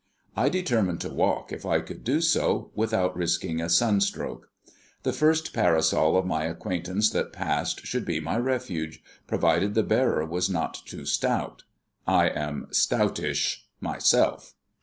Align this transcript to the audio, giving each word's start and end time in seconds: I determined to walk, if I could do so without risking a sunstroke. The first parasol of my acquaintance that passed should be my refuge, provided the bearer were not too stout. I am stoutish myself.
I 0.35 0.49
determined 0.49 0.99
to 1.01 1.11
walk, 1.13 1.51
if 1.53 1.63
I 1.63 1.79
could 1.79 2.03
do 2.03 2.21
so 2.21 2.71
without 2.73 3.15
risking 3.15 3.61
a 3.61 3.69
sunstroke. 3.69 4.49
The 5.03 5.13
first 5.13 5.53
parasol 5.53 6.17
of 6.17 6.25
my 6.25 6.45
acquaintance 6.45 7.11
that 7.11 7.31
passed 7.31 7.85
should 7.85 8.03
be 8.03 8.19
my 8.19 8.37
refuge, 8.37 9.03
provided 9.27 9.75
the 9.75 9.83
bearer 9.83 10.25
were 10.25 10.41
not 10.49 10.73
too 10.87 11.05
stout. 11.05 11.65
I 12.07 12.29
am 12.29 12.67
stoutish 12.71 13.67
myself. 13.79 14.55